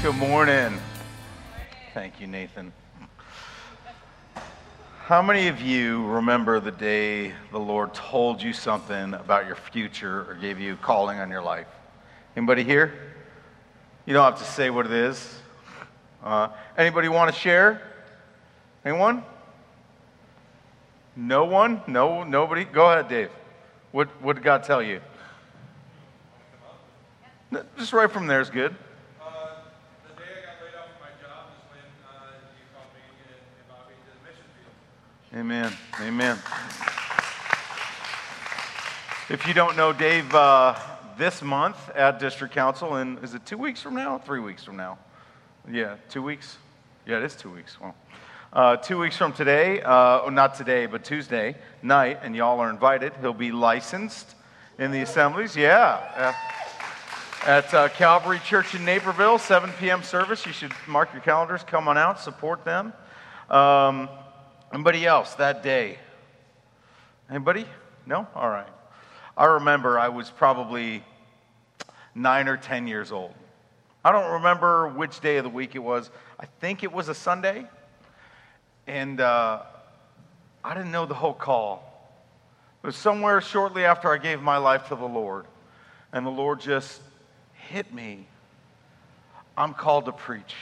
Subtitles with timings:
[0.00, 0.78] Good morning.
[1.92, 2.72] Thank you, Nathan.
[5.00, 10.24] How many of you remember the day the Lord told you something about your future
[10.30, 11.66] or gave you a calling on your life?
[12.36, 12.92] Anybody here?
[14.06, 15.40] You don't have to say what it is.
[16.22, 17.82] Uh, anybody want to share?
[18.84, 19.24] Anyone?
[21.16, 21.82] No one?
[21.88, 22.64] No, nobody?
[22.64, 23.30] Go ahead, Dave.
[23.90, 25.00] What, what did God tell you?
[27.76, 28.76] Just right from there is good.
[35.38, 35.72] Amen.
[36.00, 36.36] Amen.
[39.28, 40.74] If you don't know Dave, uh,
[41.16, 44.18] this month at District Council, and is it two weeks from now?
[44.18, 44.98] Three weeks from now?
[45.70, 46.56] Yeah, two weeks?
[47.06, 47.80] Yeah, it is two weeks.
[47.80, 47.94] Well,
[48.52, 52.70] uh, two weeks from today, uh, oh, not today, but Tuesday night, and y'all are
[52.70, 53.12] invited.
[53.20, 54.34] He'll be licensed
[54.76, 55.54] in the assemblies.
[55.54, 56.34] Yeah.
[57.46, 60.02] At uh, Calvary Church in Naperville, 7 p.m.
[60.02, 60.44] service.
[60.46, 62.92] You should mark your calendars, come on out, support them.
[63.48, 64.08] Um,
[64.72, 65.98] Anybody else that day?
[67.30, 67.66] Anybody?
[68.06, 68.26] No?
[68.34, 68.68] All right.
[69.36, 71.02] I remember I was probably
[72.14, 73.34] nine or 10 years old.
[74.04, 76.10] I don't remember which day of the week it was.
[76.38, 77.66] I think it was a Sunday.
[78.86, 79.62] And uh,
[80.62, 81.84] I didn't know the whole call.
[82.82, 85.46] It was somewhere shortly after I gave my life to the Lord.
[86.12, 87.00] And the Lord just
[87.52, 88.26] hit me.
[89.56, 90.54] I'm called to preach.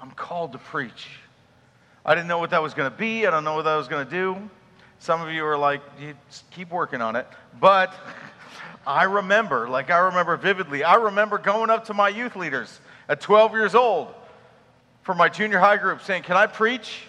[0.00, 1.08] I'm called to preach.
[2.08, 3.26] I didn't know what that was going to be.
[3.26, 4.50] I don't know what that was going to do.
[4.98, 6.14] Some of you are like, you
[6.50, 7.26] keep working on it.
[7.60, 7.92] But
[8.86, 12.80] I remember, like I remember vividly, I remember going up to my youth leaders
[13.10, 14.08] at 12 years old
[15.02, 17.02] for my junior high group saying, Can I preach?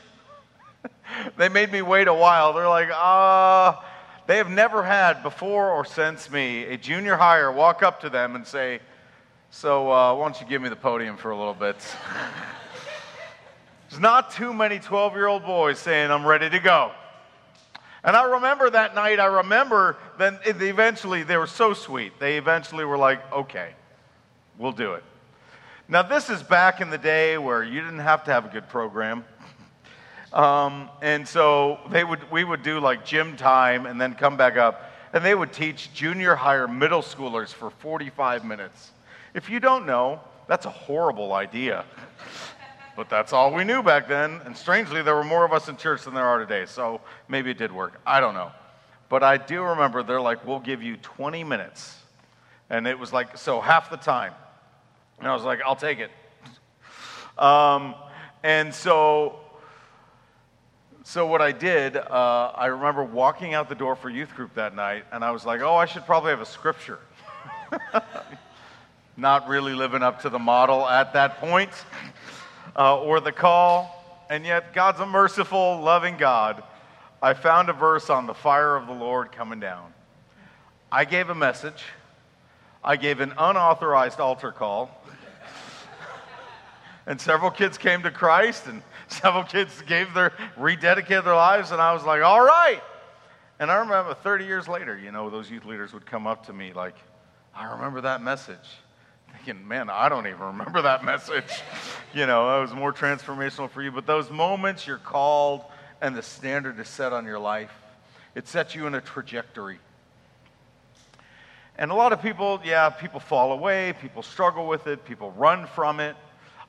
[1.37, 2.51] they made me wait a while.
[2.51, 3.85] They're like, Ah, uh,
[4.27, 8.35] they have never had before or since me a junior higher walk up to them
[8.35, 8.81] and say,
[9.49, 11.77] So uh, why don't you give me the podium for a little bit?
[13.89, 16.91] There's not too many 12 year old boys saying, I'm ready to go.
[18.03, 22.19] And I remember that night, I remember then eventually they were so sweet.
[22.19, 23.71] They eventually were like, okay,
[24.57, 25.03] we'll do it.
[25.87, 28.69] Now, this is back in the day where you didn't have to have a good
[28.69, 29.25] program.
[30.31, 34.57] Um, and so they would, we would do like gym time and then come back
[34.57, 34.91] up.
[35.11, 38.91] And they would teach junior higher middle schoolers for 45 minutes.
[39.33, 41.83] If you don't know, that's a horrible idea.
[42.99, 44.41] But that's all we knew back then.
[44.43, 46.65] And strangely, there were more of us in church than there are today.
[46.65, 46.99] So
[47.29, 48.01] maybe it did work.
[48.05, 48.51] I don't know.
[49.07, 51.95] But I do remember they're like, we'll give you 20 minutes.
[52.69, 54.33] And it was like, so half the time.
[55.17, 56.11] And I was like, I'll take it.
[57.41, 57.95] Um,
[58.43, 59.39] and so,
[61.05, 64.75] so what I did, uh, I remember walking out the door for youth group that
[64.75, 66.99] night, and I was like, oh, I should probably have a scripture.
[69.15, 71.71] Not really living up to the model at that point
[72.75, 73.95] uh, or the call.
[74.29, 76.63] And yet, God's a merciful, loving God.
[77.21, 79.93] I found a verse on the fire of the Lord coming down.
[80.91, 81.83] I gave a message.
[82.83, 84.89] I gave an unauthorized altar call.
[87.05, 91.81] and several kids came to Christ, and several kids gave their, rededicated their lives, and
[91.81, 92.81] I was like, all right.
[93.59, 96.53] And I remember 30 years later, you know, those youth leaders would come up to
[96.53, 96.95] me like,
[97.53, 98.57] I remember that message
[99.43, 101.61] thinking, man, I don't even remember that message.
[102.13, 103.91] you know, it was more transformational for you.
[103.91, 105.63] But those moments you're called
[106.01, 107.71] and the standard is set on your life,
[108.35, 109.79] it sets you in a trajectory.
[111.77, 115.65] And a lot of people, yeah, people fall away, people struggle with it, people run
[115.67, 116.15] from it.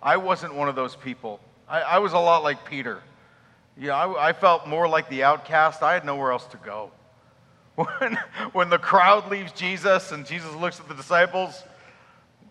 [0.03, 1.41] I wasn't one of those people.
[1.69, 3.03] I, I was a lot like Peter.
[3.77, 5.83] Yeah, I, I felt more like the outcast.
[5.83, 6.91] I had nowhere else to go.
[7.77, 8.19] When,
[8.53, 11.63] when the crowd leaves Jesus and Jesus looks at the disciples,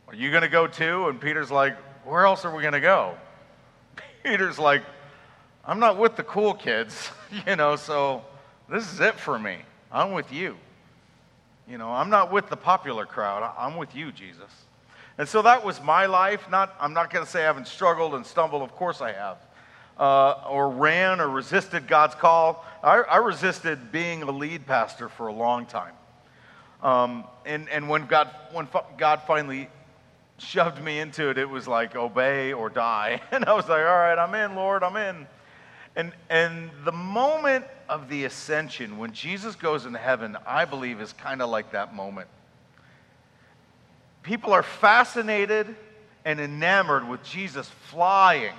[0.10, 1.08] are you going to go too?
[1.08, 3.16] And Peter's like, Where else are we going to go?
[4.24, 4.84] Peter's like,
[5.64, 7.12] I'm not with the cool kids,
[7.48, 8.24] you know, so
[8.68, 9.58] this is it for me.
[9.92, 10.58] I'm with you.
[11.68, 13.54] You know, I'm not with the popular crowd.
[13.56, 14.50] I'm with you, Jesus.
[15.20, 16.50] And so that was my life.
[16.50, 18.64] Not, I'm not going to say I haven't struggled and stumbled.
[18.64, 19.38] Of course I have.
[20.00, 22.66] Uh, or ran or resisted God's call.
[22.82, 25.94] I, I resisted being a lead pastor for a long time.
[26.82, 28.68] Um, and, and when God, when
[28.98, 29.70] God finally
[30.42, 33.22] shoved me into it, it was like obey or die.
[33.32, 35.28] And I was like, all right, I'm in, Lord, I'm in.
[35.96, 41.14] And, and the moment of the ascension, when Jesus goes into heaven, I believe is
[41.14, 42.28] kind of like that moment.
[44.24, 45.76] People are fascinated
[46.26, 48.54] and enamored with Jesus flying.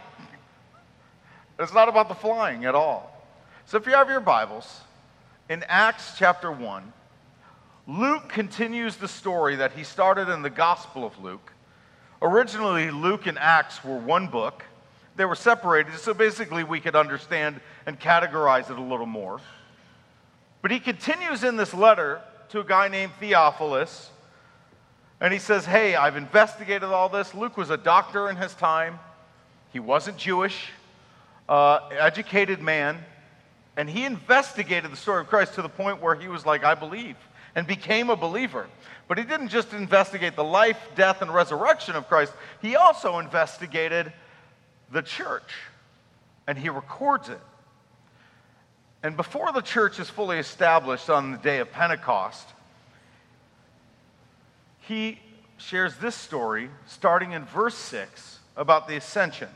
[1.58, 3.24] It's not about the flying at all.
[3.66, 4.80] So if you have your Bibles,
[5.48, 6.92] in Acts chapter 1,
[7.86, 11.52] Luke continues the story that he started in the Gospel of Luke.
[12.22, 14.64] Originally, Luke and Acts were one book.
[15.16, 19.40] They were separated, so basically we could understand and categorize it a little more.
[20.62, 22.20] But he continues in this letter
[22.50, 24.10] to a guy named Theophilus,
[25.20, 27.34] and he says, Hey, I've investigated all this.
[27.34, 28.98] Luke was a doctor in his time,
[29.72, 30.70] he wasn't Jewish,
[31.48, 32.98] uh, educated man,
[33.76, 36.74] and he investigated the story of Christ to the point where he was like, I
[36.74, 37.16] believe,
[37.54, 38.66] and became a believer.
[39.08, 42.32] But he didn't just investigate the life, death, and resurrection of Christ,
[42.62, 44.12] he also investigated
[44.92, 45.52] the church,
[46.46, 47.40] and he records it.
[49.02, 52.46] And before the church is fully established on the day of Pentecost,
[54.80, 55.18] he
[55.56, 59.48] shares this story starting in verse 6 about the ascension.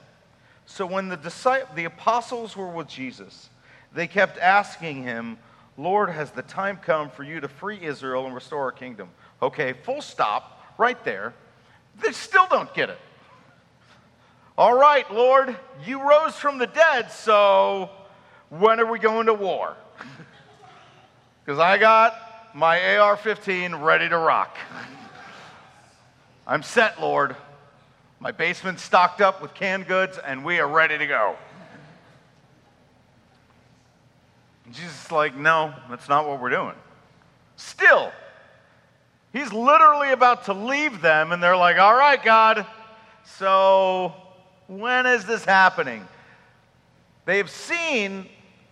[0.67, 3.49] So when the, disciples, the apostles were with Jesus,
[3.93, 5.38] they kept asking him,
[5.76, 9.09] Lord, has the time come for you to free Israel and restore our kingdom?
[9.43, 11.35] Okay, full stop, right there.
[12.00, 12.99] They still don't get it.
[14.56, 17.91] All right, Lord, you rose from the dead, so
[18.50, 19.76] when are we going to war?
[21.44, 24.56] Because I got my AR 15 ready to rock.
[26.47, 27.37] I'm set, Lord.
[28.19, 31.37] My basement's stocked up with canned goods, and we are ready to go.
[34.72, 36.75] Jesus is like, no, that's not what we're doing.
[37.56, 38.12] Still,
[39.34, 42.64] He's literally about to leave them, and they're like, All right, God,
[43.25, 44.14] so
[44.69, 46.06] when is this happening?
[47.25, 48.28] They've seen,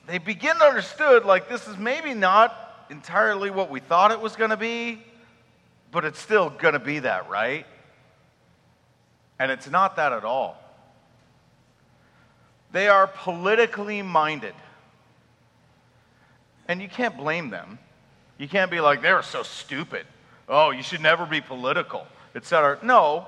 [0.06, 4.36] they begin to understood, like, this is maybe not entirely what we thought it was
[4.36, 5.02] going to be,
[5.90, 7.66] but it's still going to be that, right?
[9.40, 10.56] And it's not that at all.
[12.70, 14.54] They are politically minded.
[16.72, 17.78] And you can't blame them.
[18.38, 20.06] You can't be like, they're so stupid
[20.48, 22.78] oh, you should never be political, etc.
[22.82, 23.26] No,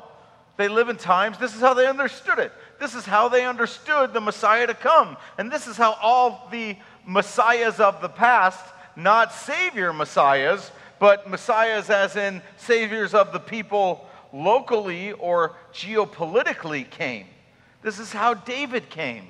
[0.56, 2.52] they live in times, this is how they understood it.
[2.79, 5.17] This is how they understood the Messiah to come.
[5.38, 6.76] And this is how all the
[7.06, 8.62] Messiahs of the past,
[8.94, 17.26] not Savior Messiahs, but Messiahs as in Saviors of the people locally or geopolitically came.
[17.82, 19.26] This is how David came.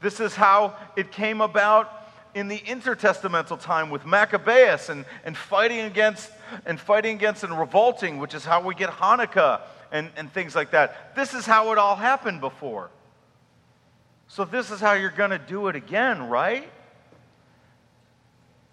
[0.00, 1.99] This is how it came about
[2.34, 6.30] in the intertestamental time with Maccabeus and, and fighting against
[6.66, 9.60] and fighting against and revolting, which is how we get Hanukkah
[9.92, 11.14] and, and things like that.
[11.14, 12.90] This is how it all happened before.
[14.28, 16.68] So this is how you're going to do it again, right?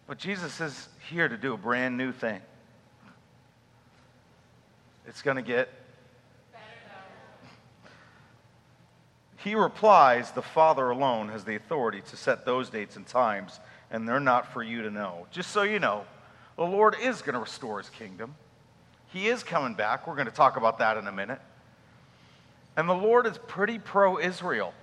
[0.06, 2.42] But Jesus is here to do a brand new thing.
[5.08, 5.70] It's going to get
[9.38, 13.60] He replies, The Father alone has the authority to set those dates and times,
[13.92, 15.28] and they're not for you to know.
[15.32, 16.06] Just so you know,
[16.56, 18.36] the Lord is going to restore his kingdom.
[19.14, 20.08] He is coming back.
[20.08, 21.40] We're going to talk about that in a minute.
[22.76, 24.74] And the Lord is pretty pro Israel.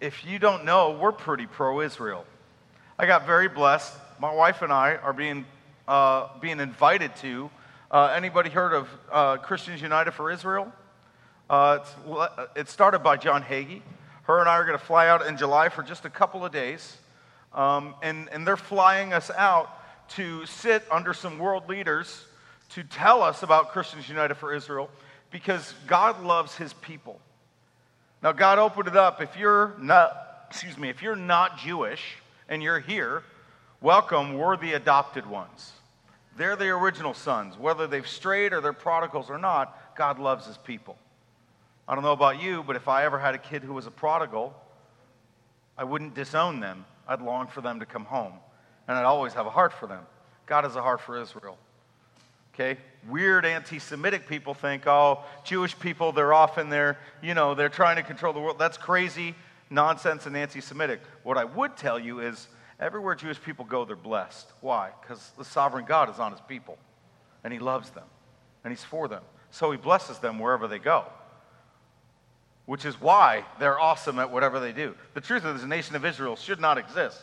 [0.00, 2.24] If you don't know, we're pretty pro Israel.
[2.98, 3.92] I got very blessed.
[4.20, 5.46] My wife and I are being,
[5.88, 7.50] uh, being invited to.
[7.90, 10.72] Uh, anybody heard of uh, Christians United for Israel?
[11.52, 11.84] Uh,
[12.56, 13.82] it started by John Hagee.
[14.22, 16.50] Her and I are going to fly out in July for just a couple of
[16.50, 16.96] days.
[17.52, 19.68] Um, and, and they're flying us out
[20.14, 22.24] to sit under some world leaders
[22.70, 24.88] to tell us about Christians United for Israel
[25.30, 27.20] because God loves his people.
[28.22, 29.20] Now, God opened it up.
[29.20, 32.00] If you're not, excuse me, if you're not Jewish
[32.48, 33.24] and you're here,
[33.82, 34.38] welcome.
[34.38, 35.72] We're the adopted ones.
[36.38, 37.58] They're the original sons.
[37.58, 40.96] Whether they've strayed or they're prodigals or not, God loves his people.
[41.88, 43.90] I don't know about you, but if I ever had a kid who was a
[43.90, 44.54] prodigal,
[45.76, 46.84] I wouldn't disown them.
[47.08, 48.34] I'd long for them to come home.
[48.86, 50.04] And I'd always have a heart for them.
[50.46, 51.58] God has a heart for Israel.
[52.54, 52.78] Okay?
[53.08, 57.68] Weird anti Semitic people think, oh, Jewish people, they're off in there, you know, they're
[57.68, 58.58] trying to control the world.
[58.58, 59.34] That's crazy
[59.70, 61.00] nonsense and anti Semitic.
[61.24, 62.46] What I would tell you is
[62.78, 64.52] everywhere Jewish people go, they're blessed.
[64.60, 64.90] Why?
[65.00, 66.78] Because the sovereign God is on his people,
[67.42, 68.04] and he loves them,
[68.62, 69.22] and he's for them.
[69.50, 71.06] So he blesses them wherever they go
[72.66, 74.94] which is why they're awesome at whatever they do.
[75.14, 77.20] The truth is, the nation of Israel should not exist.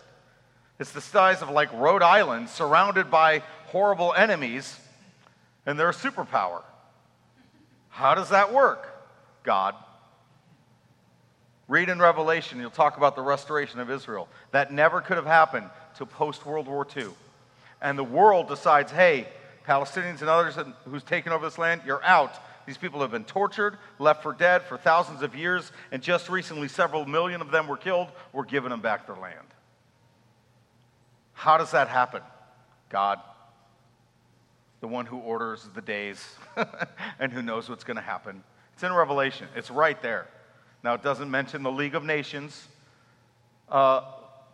[0.79, 4.79] It's the size of like Rhode Island, surrounded by horrible enemies,
[5.65, 6.61] and they're a superpower.
[7.89, 8.87] How does that work?
[9.43, 9.75] God.
[11.67, 14.27] Read in Revelation, you'll talk about the restoration of Israel.
[14.51, 17.09] That never could have happened till post World War II.
[17.81, 19.27] And the world decides, hey,
[19.67, 22.33] Palestinians and others who's taken over this land, you're out.
[22.69, 26.67] These people have been tortured, left for dead for thousands of years, and just recently,
[26.67, 28.09] several million of them were killed.
[28.31, 29.47] We're giving them back their land.
[31.33, 32.21] How does that happen?
[32.89, 33.21] God,
[34.81, 36.23] the one who orders the days
[37.19, 38.43] and who knows what's going to happen.
[38.75, 40.27] It's in Revelation, it's right there.
[40.83, 42.67] Now, it doesn't mention the League of Nations,
[43.69, 44.01] uh,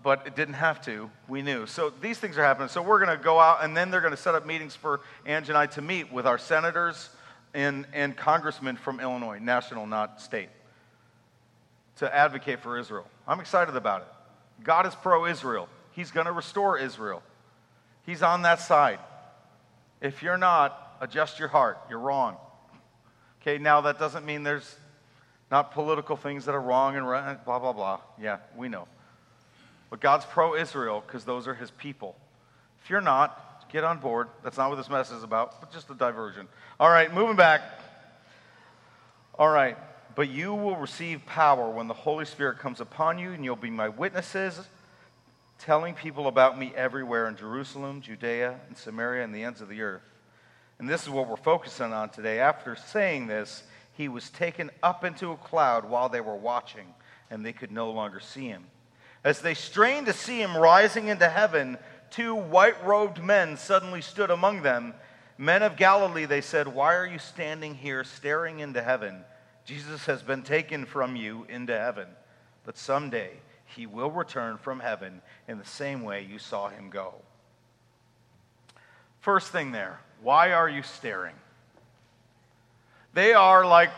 [0.03, 1.11] but it didn't have to.
[1.27, 1.65] We knew.
[1.65, 2.69] So these things are happening.
[2.69, 5.01] So we're going to go out, and then they're going to set up meetings for
[5.25, 7.09] Ange and I to meet with our senators
[7.55, 10.49] and, and congressmen from Illinois, national, not state,
[11.97, 13.07] to advocate for Israel.
[13.27, 14.63] I'm excited about it.
[14.63, 15.69] God is pro Israel.
[15.93, 17.23] He's going to restore Israel.
[18.05, 18.99] He's on that side.
[20.01, 21.79] If you're not, adjust your heart.
[21.89, 22.35] You're wrong.
[23.41, 24.75] Okay, now that doesn't mean there's
[25.49, 28.01] not political things that are wrong and right, blah, blah, blah.
[28.21, 28.87] Yeah, we know.
[29.89, 32.17] But God's pro Israel because those are his people.
[32.83, 34.29] If you're not, get on board.
[34.41, 36.47] That's not what this message is about, but just a diversion.
[36.79, 37.61] All right, moving back.
[39.37, 39.77] All right,
[40.15, 43.69] but you will receive power when the Holy Spirit comes upon you, and you'll be
[43.69, 44.61] my witnesses
[45.59, 49.81] telling people about me everywhere in Jerusalem, Judea, and Samaria, and the ends of the
[49.81, 50.09] earth.
[50.79, 52.39] And this is what we're focusing on today.
[52.39, 56.93] After saying this, he was taken up into a cloud while they were watching,
[57.29, 58.63] and they could no longer see him.
[59.25, 61.77] As they strained to see him rising into heaven,
[62.15, 64.93] two white robed men suddenly stood among them.
[65.37, 69.25] Men of Galilee, they said, Why are you standing here staring into heaven?
[69.65, 72.07] Jesus has been taken from you into heaven,
[72.63, 73.31] but someday
[73.65, 77.15] he will return from heaven in the same way you saw him go.
[79.19, 81.35] First thing there, why are you staring?
[83.13, 83.91] They are like,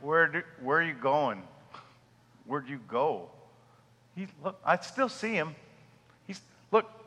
[0.00, 1.42] where, do, where are you going?
[2.46, 3.30] Where'd you go?
[4.14, 5.56] He, look, I still see him.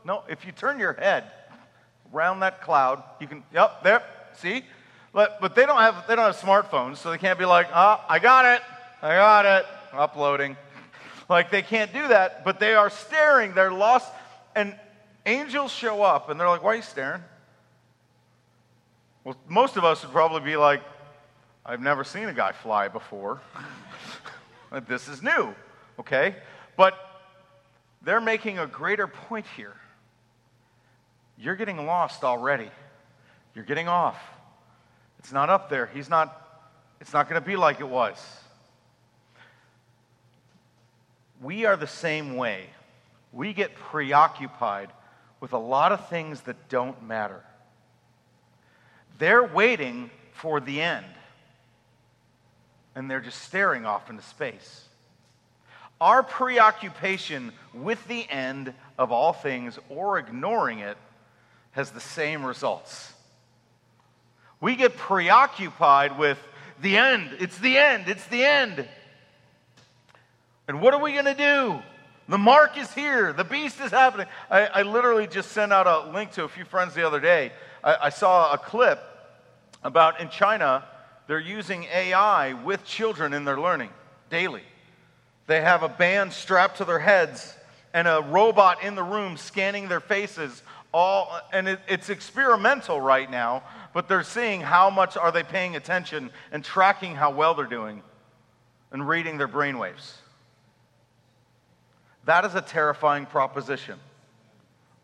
[0.03, 1.31] No, if you turn your head
[2.13, 4.03] around that cloud, you can, yep, there,
[4.33, 4.63] see?
[5.13, 8.03] But, but they, don't have, they don't have smartphones, so they can't be like, oh,
[8.07, 8.61] I got it,
[9.01, 10.57] I got it, uploading.
[11.31, 13.53] Like they can't do that, but they are staring.
[13.53, 14.11] They're lost.
[14.53, 14.75] And
[15.25, 17.23] angels show up and they're like, Why are you staring?
[19.23, 20.81] Well, most of us would probably be like,
[21.65, 23.39] I've never seen a guy fly before.
[24.89, 25.55] this is new,
[25.99, 26.35] okay?
[26.75, 26.95] But
[28.01, 29.75] they're making a greater point here.
[31.41, 32.69] You're getting lost already.
[33.55, 34.17] You're getting off.
[35.19, 35.87] It's not up there.
[35.93, 36.61] He's not,
[37.01, 38.17] it's not going to be like it was
[41.41, 42.67] we are the same way.
[43.33, 44.89] We get preoccupied
[45.39, 47.41] with a lot of things that don't matter.
[49.17, 51.05] They're waiting for the end,
[52.95, 54.85] and they're just staring off into space.
[55.99, 60.97] Our preoccupation with the end of all things or ignoring it
[61.71, 63.13] has the same results.
[64.59, 66.37] We get preoccupied with
[66.81, 67.35] the end.
[67.39, 68.07] It's the end.
[68.07, 68.87] It's the end.
[70.67, 71.81] And what are we going to do?
[72.29, 73.33] The mark is here.
[73.33, 74.27] The beast is happening.
[74.49, 77.51] I, I, literally just sent out a link to a few friends the other day.
[77.83, 79.03] I, I saw a clip
[79.83, 80.85] about in China,
[81.27, 83.89] they're using AI with children in their learning
[84.29, 84.63] daily.
[85.47, 87.55] They have a band strapped to their heads
[87.93, 90.63] and a robot in the room scanning their faces
[90.93, 95.75] all and it, it's experimental right now but they're seeing how much are they paying
[95.75, 98.01] attention and tracking how well they're doing
[98.91, 100.15] and reading their brainwaves
[102.25, 103.99] that is a terrifying proposition.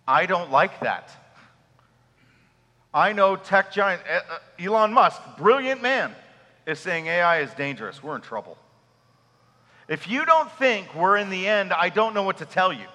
[0.08, 1.10] I don't like that.
[2.94, 6.16] I know tech giant uh, uh, Elon Musk, brilliant man,
[6.66, 8.02] is saying AI is dangerous.
[8.02, 8.58] We're in trouble.
[9.88, 12.86] If you don't think we're in the end, I don't know what to tell you.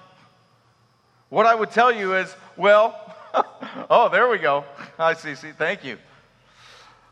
[1.28, 3.16] What I would tell you is, well,
[3.90, 4.64] oh, there we go.
[4.96, 5.54] Hi, Cece.
[5.56, 5.98] Thank you.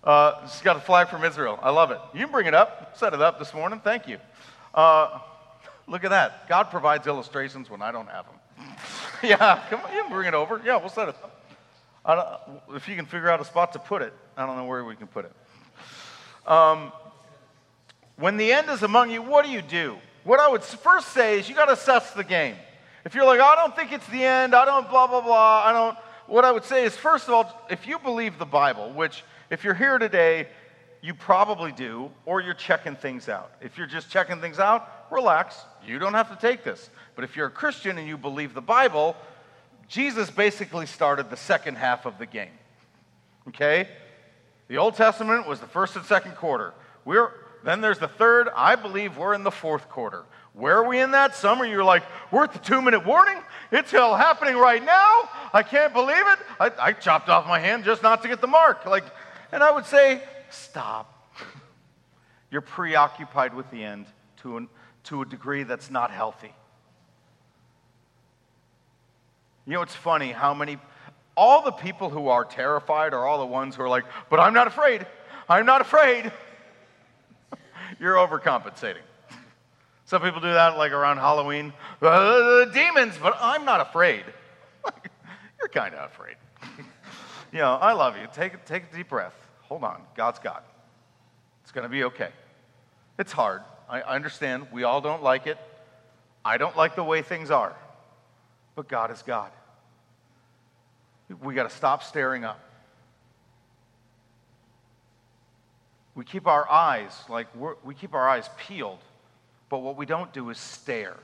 [0.03, 1.59] Uh, she's got a flag from Israel.
[1.63, 1.99] I love it.
[2.15, 2.97] You can bring it up.
[2.97, 3.81] Set it up this morning.
[3.83, 4.19] Thank you.
[4.75, 5.19] Uh,
[5.91, 6.49] Look at that.
[6.49, 8.77] God provides illustrations when I don't have them.
[9.25, 10.63] yeah, come on, you can bring it over.
[10.65, 11.17] Yeah, we'll set it
[12.05, 12.67] up.
[12.73, 14.95] if you can figure out a spot to put it, I don't know where we
[14.95, 15.33] can put it.
[16.49, 16.93] Um,
[18.17, 19.97] when the end is among you, what do you do?
[20.23, 22.55] What I would first say is you got to assess the game.
[23.05, 25.73] If you're like, I don't think it's the end, I don't blah, blah, blah, I
[25.73, 29.25] don't, what I would say is, first of all, if you believe the Bible, which
[29.51, 30.47] if you're here today,
[31.03, 33.53] you probably do, or you're checking things out.
[33.61, 35.57] If you're just checking things out, relax.
[35.85, 36.91] You don't have to take this.
[37.15, 39.17] But if you're a Christian and you believe the Bible,
[39.89, 42.53] Jesus basically started the second half of the game.
[43.49, 43.89] Okay?
[44.69, 46.75] The Old Testament was the first and second quarter.
[47.05, 47.33] We're,
[47.65, 48.49] then there's the third.
[48.55, 50.25] I believe we're in the fourth quarter.
[50.61, 51.35] Where are we in that?
[51.35, 53.39] Some of you are like, we're at the two minute warning.
[53.73, 55.29] It's all happening right now.
[55.55, 56.39] I can't believe it.
[56.61, 58.85] I, I chopped off my hand just not to get the mark.
[58.85, 59.05] Like,
[59.53, 61.35] and I would say, stop.
[62.51, 64.05] You're preoccupied with the end
[64.43, 64.69] to, an,
[65.05, 66.53] to a degree that's not healthy.
[69.67, 70.77] You know, it's funny how many,
[71.37, 74.53] all the people who are terrified are all the ones who are like, but I'm
[74.53, 75.07] not afraid.
[75.49, 76.31] I'm not afraid.
[77.99, 79.03] You're overcompensating.
[80.11, 81.73] Some people do that like around Halloween.
[82.03, 84.25] Uh, demons, but I'm not afraid.
[85.61, 86.35] You're kind of afraid.
[87.53, 88.27] you know, I love you.
[88.35, 89.37] Take, take a deep breath.
[89.69, 90.03] Hold on.
[90.17, 90.65] God's God.
[91.63, 92.31] It's going to be okay.
[93.21, 93.63] It's hard.
[93.89, 94.67] I understand.
[94.73, 95.59] We all don't like it.
[96.45, 97.77] I don't like the way things are.
[98.75, 99.53] But God is God.
[101.41, 102.59] We got to stop staring up.
[106.17, 107.47] We keep our eyes like
[107.85, 108.99] we keep our eyes peeled,
[109.71, 111.17] but what we don't do is stare.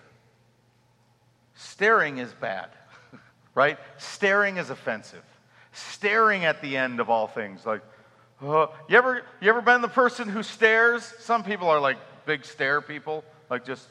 [1.54, 2.70] Staring is bad,
[3.54, 3.76] right?
[3.98, 5.24] Staring is offensive.
[5.72, 7.82] Staring at the end of all things, like,
[8.40, 11.02] uh, you ever you ever been the person who stares?
[11.20, 13.88] Some people are like big stare people, like just,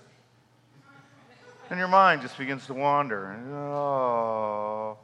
[1.70, 3.34] and your mind just begins to wander.
[3.52, 4.98] Oh,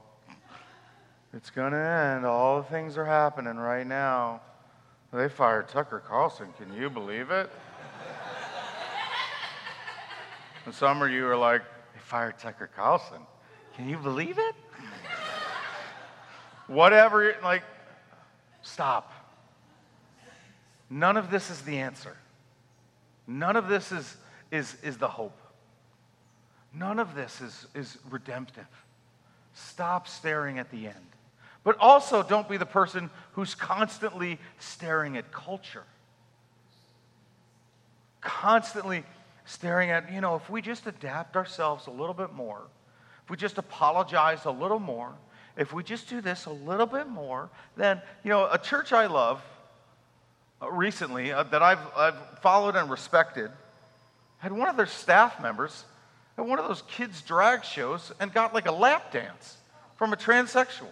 [1.33, 2.25] it's to end.
[2.25, 4.41] All the things are happening right now.
[5.11, 6.47] They fired Tucker Carlson.
[6.57, 7.49] Can you believe it?
[10.65, 11.61] And some of you are like,
[11.93, 13.21] they fired Tucker Carlson.
[13.75, 14.55] Can you believe it?
[16.67, 17.63] Whatever, like,
[18.61, 19.11] stop.
[20.89, 22.17] None of this is the answer.
[23.27, 24.17] None of this is,
[24.51, 25.37] is, is the hope.
[26.73, 28.67] None of this is, is redemptive.
[29.53, 30.95] Stop staring at the end.
[31.63, 35.83] But also, don't be the person who's constantly staring at culture.
[38.19, 39.03] Constantly
[39.51, 42.61] staring at, you know, if we just adapt ourselves a little bit more,
[43.23, 45.13] if we just apologize a little more,
[45.57, 49.07] if we just do this a little bit more, then, you know, a church I
[49.07, 49.41] love
[50.61, 53.51] uh, recently uh, that I've, I've followed and respected
[54.37, 55.85] had one of their staff members
[56.37, 59.57] at one of those kids' drag shows and got like a lap dance
[59.97, 60.87] from a transsexual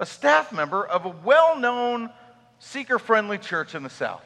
[0.00, 2.10] a staff member of a well known
[2.58, 4.24] seeker friendly church in the South.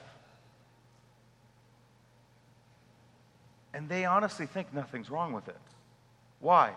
[3.74, 5.57] And they honestly think nothing's wrong with it.
[6.40, 6.72] Why?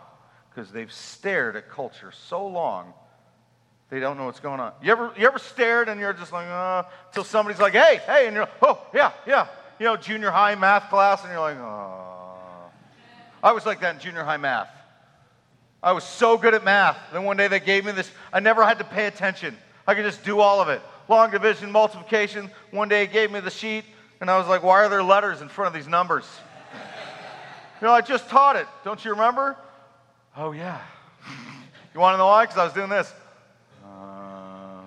[0.50, 2.94] Because they've stared at culture so long,
[3.90, 4.74] they don't know what's going on.
[4.82, 8.28] You ever, you ever stared and you're just like, uh, until somebody's like, hey, hey,
[8.28, 9.48] and you're like, oh, yeah, yeah.
[9.80, 12.72] You know, junior high math class, and you're like, oh.
[13.44, 14.70] I was like that in junior high math.
[15.84, 16.98] I was so good at math.
[17.12, 19.58] Then one day they gave me this, I never had to pay attention.
[19.88, 20.82] I could just do all of it.
[21.10, 22.52] Long division, multiplication.
[22.70, 23.84] One day he gave me the sheet,
[24.22, 26.26] and I was like, why are there letters in front of these numbers?
[27.82, 28.68] You know, I just taught it.
[28.86, 29.58] Don't you remember?
[30.38, 30.80] Oh, yeah.
[31.94, 32.44] you want to know why?
[32.46, 33.12] Because I was doing this.
[33.84, 34.82] Uh,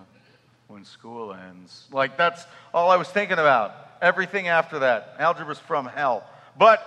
[0.69, 1.87] when school ends.
[1.91, 3.75] Like, that's all I was thinking about.
[4.01, 5.17] Everything after that.
[5.19, 6.25] Algebra's from hell.
[6.57, 6.87] But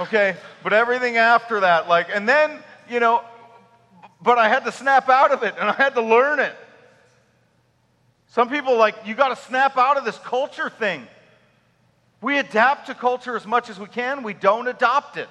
[0.00, 0.36] okay?
[0.62, 2.58] But everything after that, like, and then,
[2.90, 3.22] you know,
[4.20, 6.54] but I had to snap out of it and I had to learn it.
[8.28, 11.06] Some people, like, you got to snap out of this culture thing.
[12.20, 15.28] We adapt to culture as much as we can, we don't adopt it.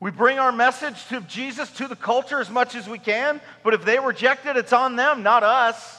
[0.00, 3.74] We bring our message to Jesus to the culture as much as we can, but
[3.74, 5.98] if they reject it, it's on them, not us.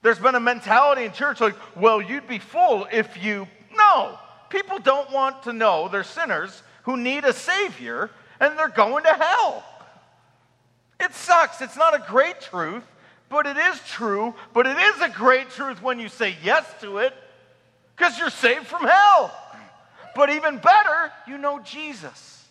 [0.00, 3.46] There's been a mentality in church like, well, you'd be full if you.
[3.76, 4.18] No.
[4.48, 9.14] People don't want to know they're sinners who need a Savior and they're going to
[9.14, 9.64] hell.
[11.00, 11.60] It sucks.
[11.60, 12.84] It's not a great truth,
[13.28, 14.34] but it is true.
[14.52, 17.14] But it is a great truth when you say yes to it
[17.96, 19.34] because you're saved from hell.
[20.14, 22.46] But even better, you know Jesus.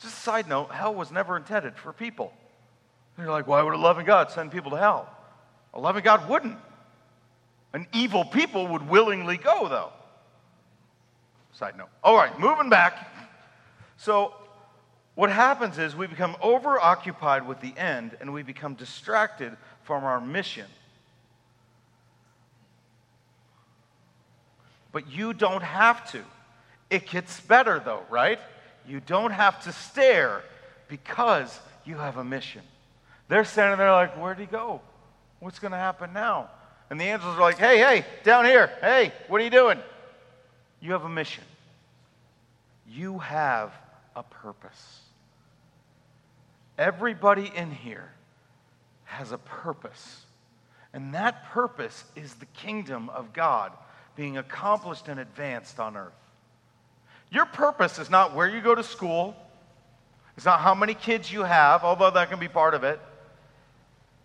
[0.00, 2.32] Just a side note hell was never intended for people.
[3.18, 5.08] you're like, why would a loving God send people to hell?
[5.74, 6.56] A loving God wouldn't.
[7.72, 9.92] An evil people would willingly go, though.
[11.52, 11.88] Side note.
[12.02, 13.08] All right, moving back.
[13.96, 14.34] So,
[15.14, 20.20] what happens is we become overoccupied with the end and we become distracted from our
[20.20, 20.66] mission.
[24.92, 26.22] But you don't have to.
[26.90, 28.40] It gets better, though, right?
[28.86, 30.42] You don't have to stare
[30.88, 32.62] because you have a mission.
[33.28, 34.80] They're standing there like, Where'd he go?
[35.38, 36.50] What's going to happen now?
[36.90, 38.70] And the angels are like, hey, hey, down here.
[38.80, 39.78] Hey, what are you doing?
[40.80, 41.44] You have a mission.
[42.88, 43.72] You have
[44.16, 45.00] a purpose.
[46.76, 48.10] Everybody in here
[49.10, 50.24] has a purpose.
[50.92, 53.72] And that purpose is the kingdom of God
[54.16, 56.12] being accomplished and advanced on earth.
[57.30, 59.36] Your purpose is not where you go to school,
[60.36, 63.00] it's not how many kids you have, although that can be part of it.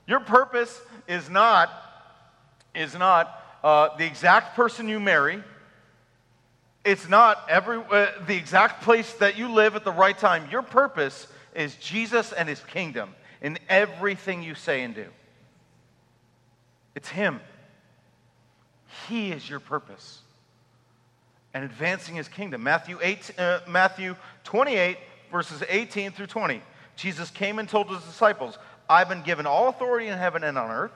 [0.07, 1.69] Your purpose is not,
[2.73, 5.43] is not uh, the exact person you marry.
[6.85, 10.47] It's not every, uh, the exact place that you live at the right time.
[10.51, 15.05] Your purpose is Jesus and his kingdom in everything you say and do.
[16.95, 17.39] It's him.
[19.07, 20.19] He is your purpose.
[21.53, 22.63] And advancing his kingdom.
[22.63, 24.97] Matthew, 8, uh, Matthew 28,
[25.31, 26.61] verses 18 through 20.
[26.95, 28.57] Jesus came and told his disciples,
[28.89, 30.91] I've been given all authority in heaven and on earth.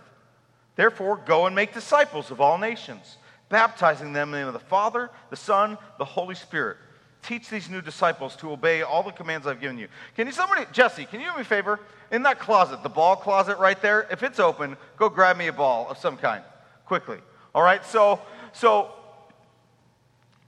[0.75, 3.17] Therefore, go and make disciples of all nations,
[3.49, 6.77] baptizing them in the name of the Father, the Son, the Holy Spirit.
[7.21, 9.89] Teach these new disciples to obey all the commands I've given you.
[10.15, 11.81] Can you, somebody, Jesse, can you do me a favor?
[12.11, 15.53] In that closet, the ball closet right there, if it's open, go grab me a
[15.53, 16.43] ball of some kind
[16.85, 17.19] quickly.
[17.53, 18.19] All right, so,
[18.51, 18.91] so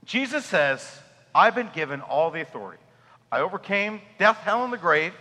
[0.04, 0.98] Jesus says,
[1.34, 2.82] I've been given all the authority.
[3.30, 5.14] I overcame death, hell, and the grave,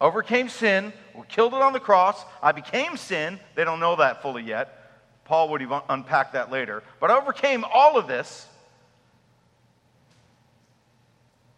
[0.00, 2.24] overcame sin, we killed it on the cross.
[2.42, 3.40] I became sin.
[3.54, 4.76] They don't know that fully yet.
[5.24, 6.82] Paul would even unpack that later.
[6.98, 8.46] But I overcame all of this.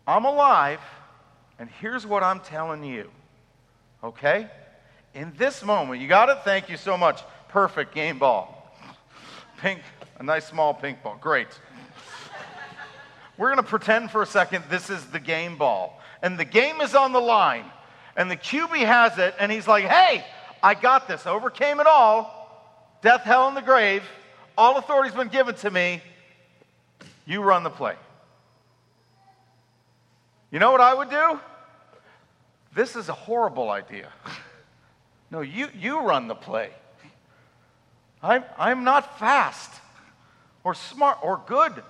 [0.06, 0.80] I'm alive,
[1.58, 3.10] and here's what I'm telling you.
[4.02, 4.48] Okay?
[5.14, 6.38] In this moment, you got it?
[6.44, 7.22] Thank you so much.
[7.48, 8.58] Perfect game ball.
[9.58, 9.80] Pink,
[10.18, 11.18] a nice small pink ball.
[11.20, 11.48] Great.
[13.36, 16.00] We're going to pretend for a second this is the game ball.
[16.22, 17.64] And the game is on the line.
[18.16, 20.24] And the QB has it, and he's like, hey,
[20.62, 21.26] I got this.
[21.26, 22.38] Overcame it all.
[23.02, 24.02] Death, hell, and the grave.
[24.56, 26.02] All authority's been given to me.
[27.26, 27.96] You run the play.
[30.50, 31.40] You know what I would do?
[32.74, 34.08] This is a horrible idea.
[35.30, 36.70] No, you, you run the play.
[38.22, 39.70] I'm, I'm not fast
[40.64, 41.82] or smart or good.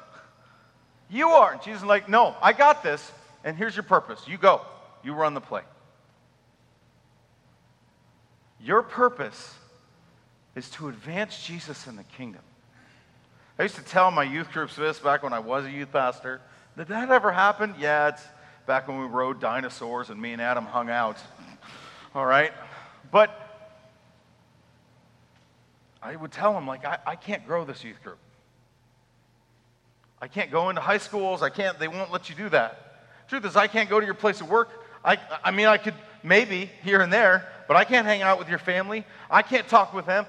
[1.11, 1.53] You are.
[1.53, 3.13] And Jesus is like, no, I got this,
[3.45, 4.27] and here's your purpose.
[4.27, 4.63] You go.
[5.05, 5.63] You run the play.
[8.61, 9.55] Your purpose
[10.55, 12.43] is to advance Jesus in the kingdom.
[13.59, 16.41] I used to tell my youth groups this back when I was a youth pastor.
[16.77, 17.75] Did that ever happen?
[17.79, 18.23] Yeah, it's
[18.67, 21.19] back when we rode dinosaurs and me and Adam hung out.
[22.15, 22.53] All right?
[23.11, 23.39] But
[26.03, 28.19] I would tell them, like, I, I can't grow this youth group.
[30.21, 31.43] I can't go into high schools.
[31.43, 33.29] I can't, they won't let you do that.
[33.29, 34.71] Truth is, I can't go to your place of work.
[35.05, 38.49] I, I mean, I could maybe here and there, but I can't hang out with
[38.49, 39.05] your family.
[39.31, 40.27] I can't talk with them.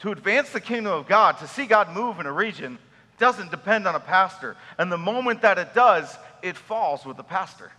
[0.00, 2.78] To advance the kingdom of God, to see God move in a region,
[3.18, 4.56] doesn't depend on a pastor.
[4.78, 7.72] And the moment that it does, it falls with the pastor.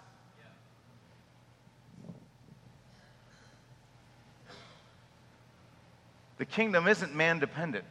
[6.37, 7.85] The kingdom isn't man dependent.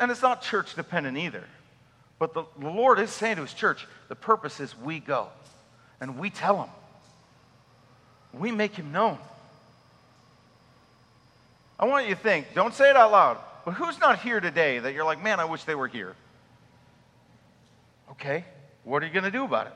[0.00, 1.44] And it's not church dependent either.
[2.18, 5.28] But the, Lord is saying to his church, the purpose is we go
[6.00, 6.70] and we tell him.
[8.32, 9.18] We make him known.
[11.78, 14.78] I want you to think, don't say it out loud, but who's not here today
[14.78, 16.16] that you're like, man, I wish they were here?
[18.12, 18.46] Okay.
[18.86, 19.72] What are you going to do about it?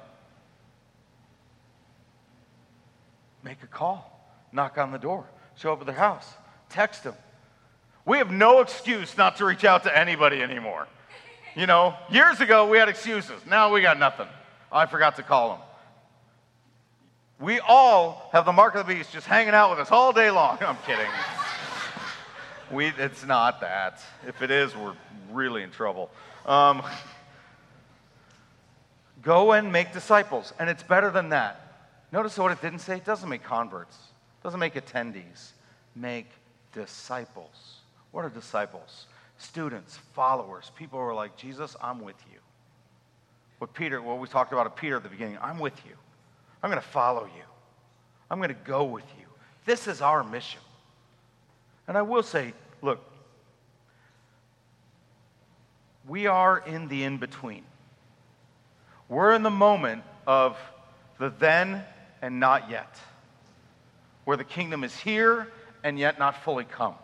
[3.42, 4.09] Make a call,
[4.53, 6.33] knock on the door, show up at their house,
[6.68, 7.14] text them.
[8.07, 10.87] We have no excuse not to reach out to anybody anymore.
[11.57, 13.44] You know, years ago we had excuses.
[13.49, 14.29] Now we got nothing.
[14.70, 15.59] I forgot to call them.
[17.40, 20.31] We all have the mark of the beast just hanging out with us all day
[20.31, 20.59] long.
[20.61, 21.11] I'm kidding.
[22.70, 24.01] We, it's not that.
[24.25, 24.94] If it is, we're
[25.33, 26.12] really in trouble.
[26.46, 26.85] Um,
[29.22, 30.52] Go and make disciples.
[30.59, 31.70] And it's better than that.
[32.12, 32.96] Notice what it didn't say?
[32.96, 33.96] It doesn't make converts,
[34.40, 35.52] it doesn't make attendees.
[35.96, 36.30] Make
[36.72, 37.80] disciples.
[38.12, 39.06] What are disciples?
[39.38, 42.38] Students, followers, people who are like, Jesus, I'm with you.
[43.59, 45.92] What Peter, what we talked about at Peter at the beginning, I'm with you.
[46.62, 47.42] I'm going to follow you.
[48.30, 49.26] I'm going to go with you.
[49.64, 50.61] This is our mission.
[51.88, 53.00] And I will say, look,
[56.06, 57.64] we are in the in between.
[59.11, 60.57] We're in the moment of
[61.18, 61.85] the then
[62.23, 62.96] and not yet,
[64.25, 65.49] where the kingdom is here
[65.83, 66.94] and yet not fully come.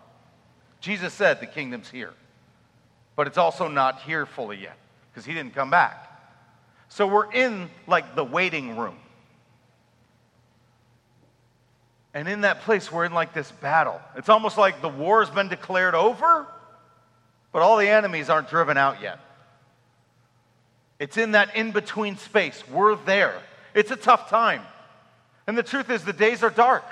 [0.81, 2.14] Jesus said the kingdom's here,
[3.16, 4.79] but it's also not here fully yet
[5.11, 6.05] because he didn't come back.
[6.88, 8.97] So we're in like the waiting room.
[12.14, 14.01] And in that place, we're in like this battle.
[14.14, 16.47] It's almost like the war has been declared over,
[17.51, 19.19] but all the enemies aren't driven out yet.
[20.98, 22.62] It's in that in between space.
[22.70, 23.35] We're there.
[23.74, 24.62] It's a tough time.
[25.46, 26.85] And the truth is, the days are dark.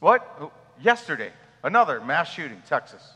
[0.00, 0.52] What?
[0.82, 3.06] Yesterday, another mass shooting, Texas.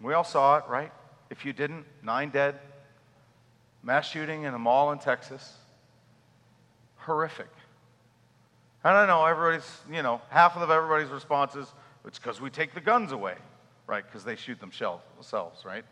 [0.00, 0.92] We all saw it, right?
[1.30, 2.58] If you didn't, nine dead.
[3.82, 5.54] Mass shooting in a mall in Texas.
[6.96, 7.48] Horrific.
[8.84, 11.72] And I know everybody's, you know, half of everybody's responses,
[12.04, 13.34] it's because we take the guns away,
[13.88, 14.04] right?
[14.06, 15.02] Because they shoot themselves,
[15.64, 15.84] right?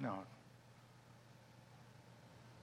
[0.00, 0.18] No.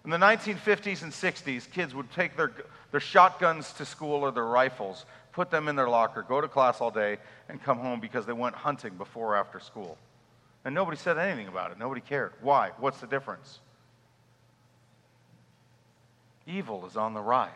[0.04, 2.52] In the 1950s and 60s, kids would take their,
[2.92, 6.82] their shotguns to school or their rifles, put them in their locker, go to class
[6.82, 7.18] all day,
[7.50, 9.98] and come home because they went hunting before or after school.
[10.66, 11.80] And nobody said anything about it.
[11.80, 12.34] Nobody cared.
[12.42, 12.72] Why?
[12.80, 13.60] What's the difference?
[16.48, 17.50] Evil is on the rise.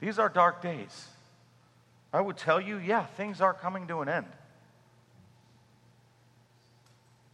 [0.00, 1.08] These are dark days.
[2.12, 4.26] I would tell you, yeah, things are coming to an end.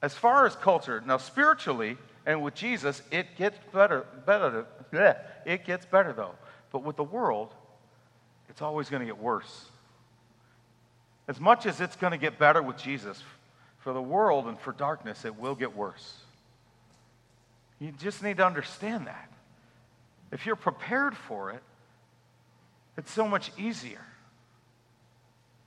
[0.05, 5.65] As far as culture, now spiritually and with Jesus, it gets better, better, yeah, it
[5.65, 6.35] gets better though.
[6.73, 7.55] But with the world,
[8.51, 9.65] it's always going to get worse.
[11.27, 13.23] As much as it's going to get better with Jesus,
[13.79, 16.13] for the world and for darkness, it will get worse.
[17.79, 19.31] You just need to understand that.
[20.33, 21.63] If you're prepared for it,
[22.99, 24.05] it's so much easier.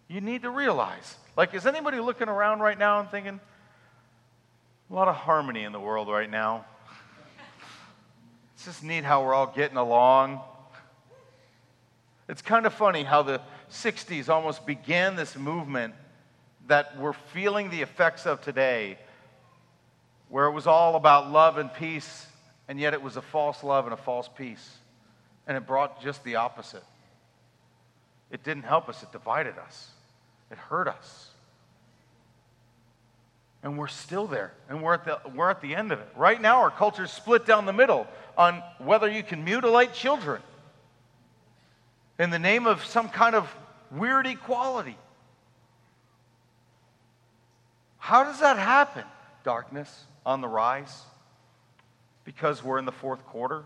[0.07, 3.39] You need to realize like, is anybody looking around right now and thinking,
[4.89, 6.65] a lot of harmony in the world right now?
[8.55, 10.39] it's just neat how we're all getting along.
[12.29, 15.93] It's kind of funny how the 60s almost began this movement
[16.67, 18.97] that we're feeling the effects of today,
[20.29, 22.25] where it was all about love and peace,
[22.67, 24.77] and yet it was a false love and a false peace.
[25.47, 26.83] And it brought just the opposite.
[28.31, 29.89] It didn't help us, it divided us,
[30.49, 31.29] it hurt us.
[33.63, 36.07] And we're still there, and we're at, the, we're at the end of it.
[36.15, 40.41] Right now, our culture is split down the middle on whether you can mutilate children
[42.19, 43.53] in the name of some kind of
[43.91, 44.97] weird equality.
[47.97, 49.03] How does that happen?
[49.43, 51.03] Darkness on the rise
[52.23, 53.63] because we're in the fourth quarter.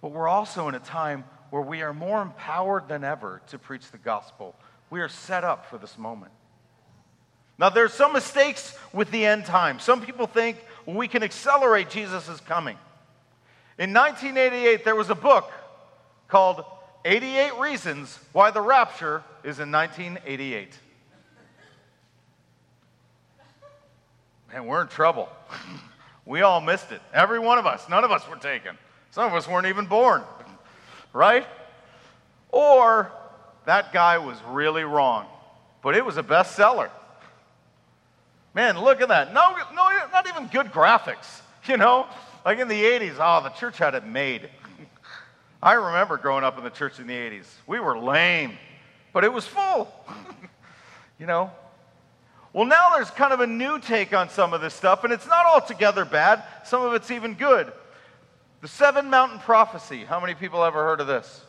[0.00, 3.90] But we're also in a time where we are more empowered than ever to preach
[3.90, 4.54] the gospel.
[4.90, 6.32] We are set up for this moment.
[7.62, 9.78] Now, there's some mistakes with the end time.
[9.78, 12.76] Some people think we can accelerate Jesus' coming.
[13.78, 15.48] In 1988, there was a book
[16.26, 16.64] called
[17.04, 20.76] 88 Reasons Why the Rapture is in 1988.
[24.52, 25.28] man, we're in trouble.
[26.26, 27.00] we all missed it.
[27.14, 27.88] Every one of us.
[27.88, 28.76] None of us were taken.
[29.12, 30.24] Some of us weren't even born,
[31.12, 31.46] right?
[32.48, 33.12] Or
[33.66, 35.26] that guy was really wrong,
[35.80, 36.90] but it was a bestseller.
[38.54, 39.32] Man, look at that.
[39.32, 41.40] No, no, not even good graphics.
[41.64, 42.08] You know,
[42.44, 44.50] like in the 80s, oh, the church had it made.
[45.62, 47.44] I remember growing up in the church in the 80s.
[47.68, 48.58] We were lame,
[49.12, 49.94] but it was full.
[51.20, 51.52] you know,
[52.52, 55.28] well, now there's kind of a new take on some of this stuff, and it's
[55.28, 56.42] not altogether bad.
[56.64, 57.72] Some of it's even good.
[58.60, 60.04] The seven mountain prophecy.
[60.04, 61.42] How many people ever heard of this?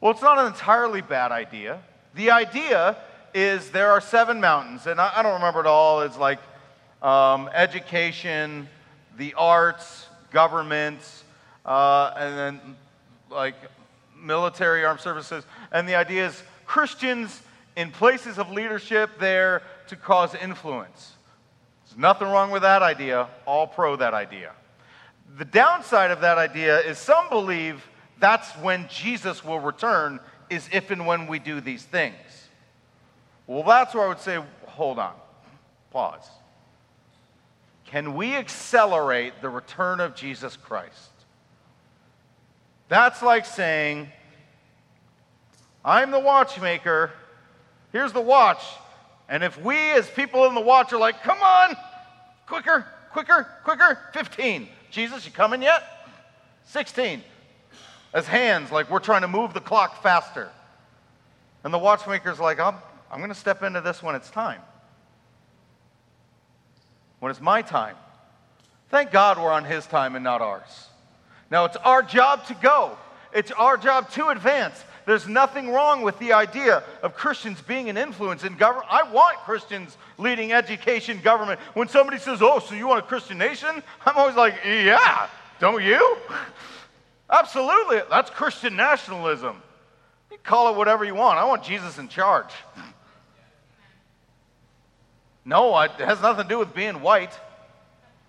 [0.00, 1.82] Well, it's not an entirely bad idea.
[2.14, 2.96] The idea
[3.34, 6.02] is there are seven mountains, and I, I don't remember it all.
[6.02, 6.38] It's like
[7.02, 8.68] um, education,
[9.18, 11.24] the arts, governments,
[11.66, 12.76] uh, and then
[13.30, 13.56] like
[14.16, 15.44] military armed services.
[15.72, 17.42] And the idea is Christians
[17.76, 21.12] in places of leadership there to cause influence.
[21.84, 24.52] There's nothing wrong with that idea, all pro that idea.
[25.36, 27.84] The downside of that idea is some believe
[28.20, 32.14] that's when Jesus will return, is if and when we do these things.
[33.46, 35.14] Well, that's where I would say, hold on,
[35.90, 36.28] pause.
[37.86, 41.10] Can we accelerate the return of Jesus Christ?
[42.88, 44.08] That's like saying,
[45.84, 47.12] I'm the watchmaker
[47.94, 48.60] Here's the watch.
[49.28, 51.76] And if we, as people in the watch, are like, come on,
[52.44, 54.68] quicker, quicker, quicker, 15.
[54.90, 55.84] Jesus, you coming yet?
[56.64, 57.22] 16.
[58.12, 60.50] As hands, like we're trying to move the clock faster.
[61.62, 62.74] And the watchmaker's like, I'm,
[63.10, 64.60] I'm going to step into this when it's time.
[67.20, 67.96] When it's my time.
[68.90, 70.88] Thank God we're on his time and not ours.
[71.50, 72.96] Now, it's our job to go,
[73.32, 74.84] it's our job to advance.
[75.06, 78.86] There's nothing wrong with the idea of Christians being an influence in government.
[78.90, 81.60] I want Christians leading education, government.
[81.74, 83.82] When somebody says, Oh, so you want a Christian nation?
[84.06, 85.28] I'm always like, Yeah,
[85.60, 86.16] don't you?
[87.30, 88.00] Absolutely.
[88.08, 89.60] That's Christian nationalism.
[90.30, 91.38] You call it whatever you want.
[91.38, 92.52] I want Jesus in charge.
[95.44, 97.38] No, it has nothing to do with being white.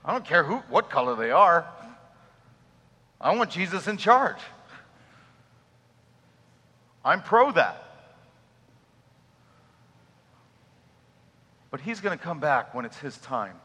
[0.04, 1.66] I don't care who, what color they are.
[3.20, 4.38] I want Jesus in charge.
[7.04, 7.84] I'm pro that.
[11.72, 13.56] But he's going to come back when it's his time.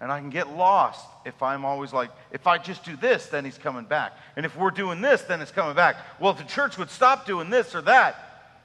[0.00, 3.44] And I can get lost if I'm always like, if I just do this, then
[3.44, 4.12] he's coming back.
[4.36, 5.96] And if we're doing this, then it's coming back.
[6.20, 8.60] Well, if the church would stop doing this or that,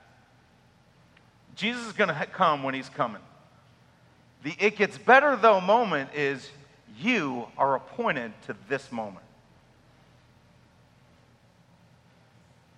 [1.56, 3.22] Jesus is going to come when he's coming.
[4.43, 6.49] The it gets better though moment is
[6.97, 9.25] you are appointed to this moment.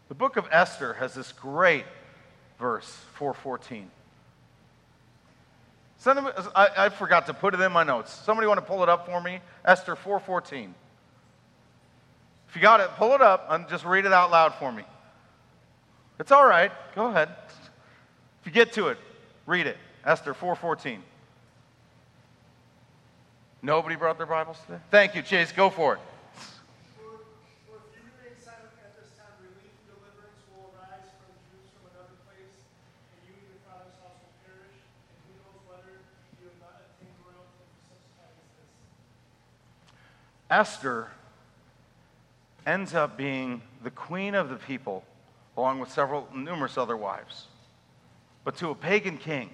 [0.10, 1.86] The book of Esther has this great
[2.60, 3.90] verse, 414.
[6.06, 8.12] I, I forgot to put it in my notes.
[8.12, 9.40] Somebody want to pull it up for me?
[9.64, 10.70] Esther 4.14.
[12.50, 14.84] If you got it, pull it up and just read it out loud for me.
[16.20, 16.72] It's all right.
[16.96, 17.30] Go ahead.
[18.42, 18.98] If you get to it,
[19.46, 19.78] read it.
[20.04, 20.98] Esther 4.14.
[23.64, 24.80] Nobody brought their Bibles today?
[24.90, 25.52] Thank you, Chase.
[25.52, 26.00] Go for it.
[40.50, 41.08] Esther
[42.68, 45.06] ends up being the queen of the people,
[45.56, 47.46] along with several, numerous other wives,
[48.44, 49.50] but to a pagan king.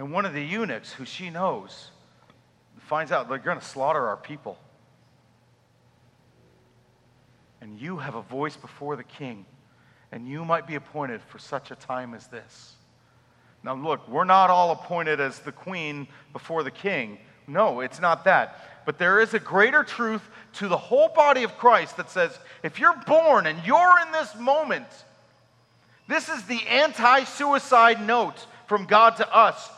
[0.00, 1.90] And one of the eunuchs, who she knows,
[2.78, 4.56] finds out they're going to slaughter our people.
[7.60, 9.44] And you have a voice before the king,
[10.10, 12.76] and you might be appointed for such a time as this.
[13.62, 17.18] Now, look, we're not all appointed as the queen before the king.
[17.46, 18.86] No, it's not that.
[18.86, 20.22] But there is a greater truth
[20.54, 24.34] to the whole body of Christ that says if you're born and you're in this
[24.34, 24.86] moment,
[26.08, 29.68] this is the anti suicide note from God to us.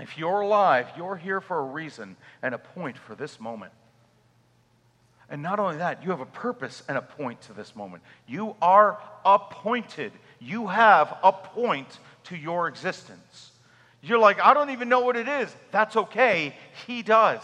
[0.00, 3.72] If you're alive, you're here for a reason and a point for this moment.
[5.28, 8.02] And not only that, you have a purpose and a point to this moment.
[8.26, 10.12] You are appointed.
[10.40, 13.52] You have a point to your existence.
[14.02, 15.54] You're like, I don't even know what it is.
[15.70, 16.56] That's okay.
[16.86, 17.42] He does.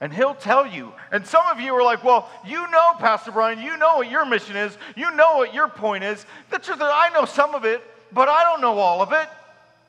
[0.00, 0.92] And he'll tell you.
[1.10, 4.26] And some of you are like, well, you know, Pastor Brian, you know what your
[4.26, 4.76] mission is.
[4.96, 6.26] You know what your point is.
[6.50, 7.82] The truth is, I know some of it,
[8.12, 9.28] but I don't know all of it.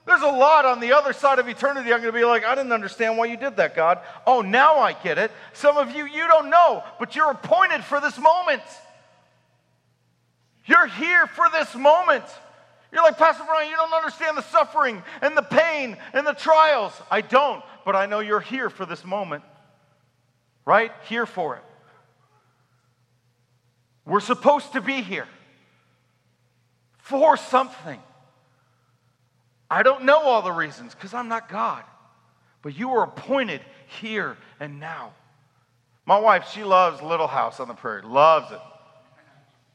[0.08, 1.92] There's a lot on the other side of eternity.
[1.92, 4.00] I'm going to be like, I didn't understand why you did that, God.
[4.26, 5.32] Oh, now I get it.
[5.52, 8.62] Some of you, you don't know, but you're appointed for this moment.
[10.66, 12.24] You're here for this moment.
[12.94, 16.94] You're like, Pastor Brian, you don't understand the suffering and the pain and the trials.
[17.12, 19.44] I don't, but I know you're here for this moment,
[20.66, 20.94] right?
[21.10, 21.64] Here for it.
[24.06, 25.28] We're supposed to be here
[27.00, 28.00] for something.
[29.70, 31.84] I don't know all the reasons because I'm not God,
[32.62, 33.62] but you were appointed
[34.00, 35.14] here and now.
[36.06, 38.62] My wife, she loves Little House on the Prairie, loves it.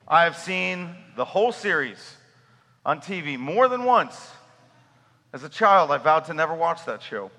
[0.09, 2.17] I have seen the whole series
[2.85, 4.31] on TV more than once.
[5.33, 7.31] As a child, I vowed to never watch that show.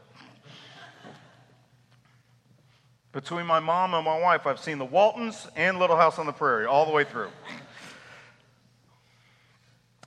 [3.12, 6.32] Between my mom and my wife, I've seen The Waltons and Little House on the
[6.32, 7.30] Prairie all the way through.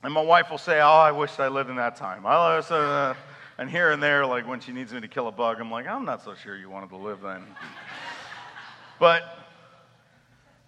[0.07, 2.27] And my wife will say, Oh, I wish I lived in that time.
[2.27, 3.15] I, uh,
[3.59, 5.89] and here and there, like when she needs me to kill a bug, I'm like,
[5.89, 7.43] I'm not so sure you wanted to live then.
[9.01, 9.25] but,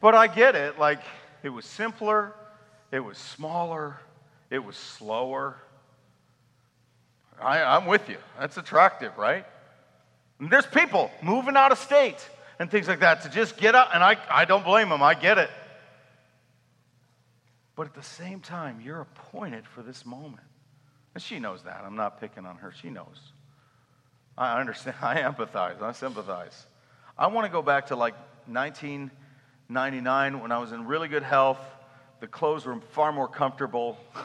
[0.00, 0.80] but I get it.
[0.80, 0.98] Like,
[1.44, 2.34] it was simpler,
[2.90, 4.00] it was smaller,
[4.50, 5.54] it was slower.
[7.40, 8.18] I, am with you.
[8.40, 9.46] That's attractive, right?
[10.40, 13.94] And there's people moving out of state and things like that to just get out,
[13.94, 15.00] and I, I don't blame them.
[15.00, 15.50] I get it.
[17.78, 20.42] But at the same time, you're appointed for this moment.
[21.14, 21.84] And she knows that.
[21.86, 22.72] I'm not picking on her.
[22.72, 23.30] She knows.
[24.36, 24.96] I understand.
[25.02, 25.80] I empathize.
[25.80, 26.66] I sympathize.
[27.16, 28.14] I want to go back to like
[28.46, 31.60] 1999 when I was in really good health.
[32.18, 33.96] The clothes were far more comfortable.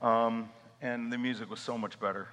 [0.00, 0.48] Um,
[0.80, 2.26] and the music was so much better.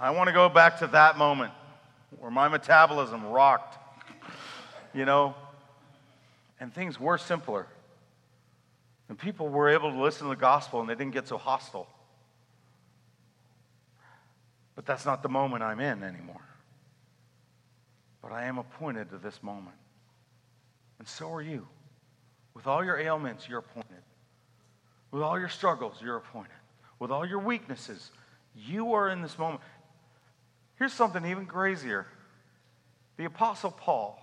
[0.00, 1.52] I want to go back to that moment
[2.18, 3.76] where my metabolism rocked,
[4.94, 5.34] you know,
[6.58, 7.66] and things were simpler.
[9.08, 11.86] And people were able to listen to the gospel and they didn't get so hostile.
[14.74, 16.44] But that's not the moment I'm in anymore.
[18.22, 19.76] But I am appointed to this moment.
[20.98, 21.66] And so are you.
[22.54, 24.02] With all your ailments, you're appointed.
[25.10, 26.50] With all your struggles, you're appointed.
[26.98, 28.10] With all your weaknesses,
[28.54, 29.60] you are in this moment.
[30.76, 32.06] Here's something even crazier
[33.16, 34.18] the Apostle Paul,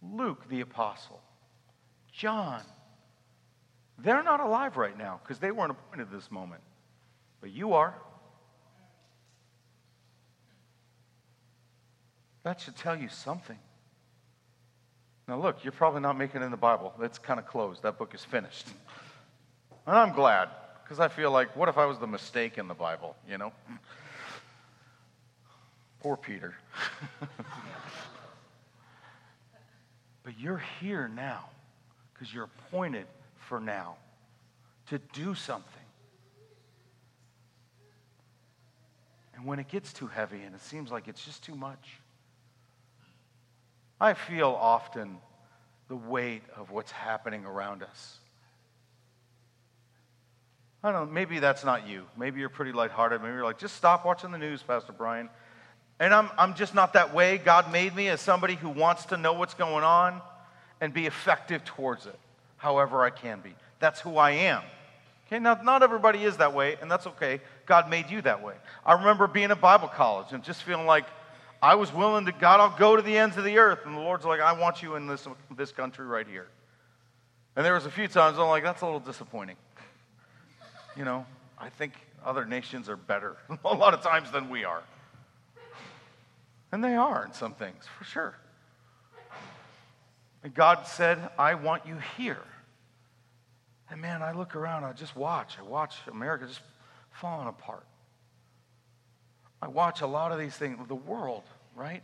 [0.00, 1.20] Luke the Apostle,
[2.12, 2.62] John,
[4.02, 6.60] they're not alive right now because they weren't appointed this moment.
[7.40, 7.94] but you are.
[12.44, 13.58] That should tell you something.
[15.28, 16.92] Now, look, you're probably not making it in the Bible.
[16.98, 17.82] That's kind of closed.
[17.82, 18.66] That book is finished.
[19.84, 20.48] And I'm glad,
[20.84, 23.52] because I feel like, what if I was the mistake in the Bible, you know?
[25.98, 26.54] Poor Peter.
[30.22, 31.48] but you're here now
[32.14, 33.08] because you're appointed
[33.52, 33.96] for now
[34.86, 35.84] to do something.
[39.34, 42.00] And when it gets too heavy and it seems like it's just too much,
[44.00, 45.18] I feel often
[45.88, 48.16] the weight of what's happening around us.
[50.82, 52.06] I don't know, maybe that's not you.
[52.16, 53.20] Maybe you're pretty lighthearted.
[53.20, 55.28] Maybe you're like, just stop watching the news, Pastor Brian.
[56.00, 57.36] And I'm, I'm just not that way.
[57.36, 60.22] God made me as somebody who wants to know what's going on
[60.80, 62.18] and be effective towards it,
[62.62, 63.54] however I can be.
[63.80, 64.62] That's who I am.
[65.26, 67.40] Okay, now not everybody is that way, and that's okay.
[67.66, 68.54] God made you that way.
[68.86, 71.04] I remember being at Bible college and just feeling like
[71.60, 73.80] I was willing to, God, I'll go to the ends of the earth.
[73.84, 76.46] And the Lord's like, I want you in this, this country right here.
[77.56, 79.56] And there was a few times I'm like, that's a little disappointing.
[80.94, 81.24] You know,
[81.58, 84.82] I think other nations are better a lot of times than we are.
[86.70, 88.34] And they are in some things, for sure.
[90.44, 92.42] And God said, I want you here.
[93.92, 95.58] And man, I look around, I just watch.
[95.60, 96.62] I watch America just
[97.10, 97.84] falling apart.
[99.60, 101.42] I watch a lot of these things, the world,
[101.76, 102.02] right?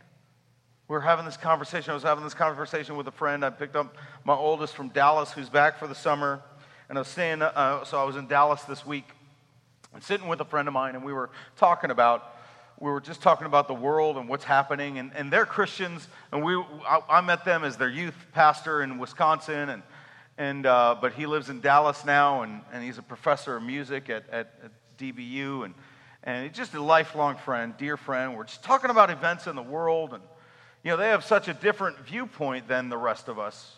[0.87, 1.89] We are having this conversation.
[1.89, 3.43] I was having this conversation with a friend.
[3.43, 6.43] I picked up my oldest from Dallas, who's back for the summer.
[6.89, 9.09] And I was saying, uh, so I was in Dallas this week
[9.91, 12.35] and sitting with a friend of mine, and we were talking about,
[12.79, 14.99] we were just talking about the world and what's happening.
[14.99, 18.99] And, and they're Christians, and we, I, I met them as their youth pastor in
[18.99, 19.81] Wisconsin, and,
[20.39, 24.09] and, uh, but he lives in Dallas now, and, and he's a professor of music
[24.09, 25.65] at, at, at DBU.
[25.65, 25.73] And,
[26.23, 28.37] and he's just a lifelong friend, dear friend.
[28.37, 30.13] We're just talking about events in the world.
[30.13, 30.23] And,
[30.81, 33.75] you know, they have such a different viewpoint than the rest of us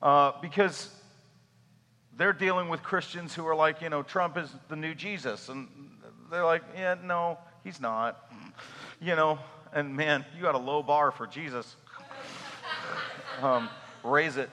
[0.00, 0.88] uh, because
[2.16, 5.50] they're dealing with Christians who are like, you know, Trump is the new Jesus.
[5.50, 5.68] And
[6.30, 8.32] they're like, yeah, no, he's not.
[8.98, 9.38] You know,
[9.74, 11.76] and man, you got a low bar for Jesus.
[13.42, 13.68] Um,
[14.02, 14.48] raise it.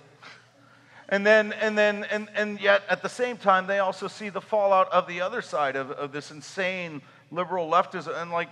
[1.10, 4.42] And then, and then, and, and yet at the same time, they also see the
[4.42, 7.02] fallout of the other side of, of this insane
[7.32, 8.20] liberal leftism.
[8.22, 8.50] And like,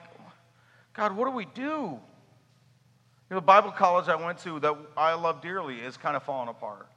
[0.94, 1.62] God, what do we do?
[1.62, 6.24] You know, the Bible college I went to that I love dearly is kind of
[6.24, 6.88] falling apart.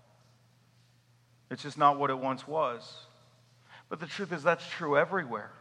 [1.51, 3.07] It's just not what it once was.
[3.89, 5.53] But the truth is, that's true everywhere.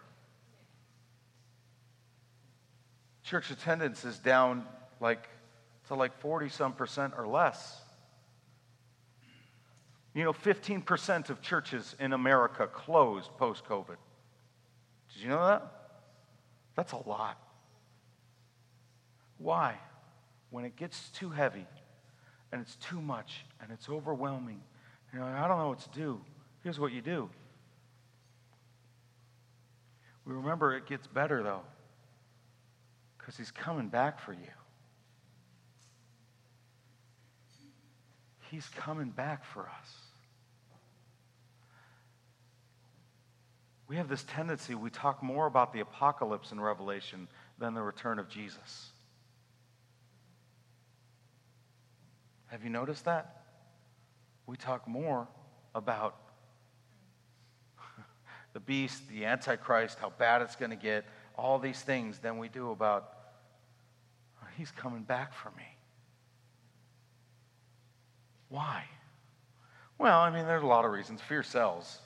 [3.23, 4.65] Church attendance is down
[4.99, 5.29] like
[5.87, 7.82] to like 40 some percent or less.
[10.13, 13.97] You know, 15% of churches in America closed post COVID.
[15.13, 15.71] Did you know that?
[16.75, 17.39] That's a lot.
[19.37, 19.75] Why?
[20.51, 21.65] When it gets too heavy
[22.51, 24.61] and it's too much and it's overwhelming,
[25.11, 26.21] you know, I don't know what to do.
[26.63, 27.29] Here's what you do.
[30.25, 31.63] We remember it gets better though,
[33.17, 34.39] because he's coming back for you.
[38.49, 40.02] He's coming back for us.
[43.87, 47.27] We have this tendency, we talk more about the apocalypse in Revelation
[47.59, 48.91] than the return of Jesus.
[52.47, 53.43] Have you noticed that?
[54.45, 55.27] We talk more
[55.75, 56.15] about
[58.53, 61.05] the beast, the Antichrist, how bad it's going to get,
[61.35, 63.09] all these things than we do about,
[64.41, 65.65] oh, he's coming back for me.
[68.49, 68.83] Why?
[69.97, 71.21] Well, I mean, there's a lot of reasons.
[71.21, 71.99] Fear sells